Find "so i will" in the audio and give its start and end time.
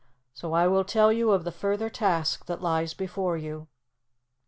0.33-0.83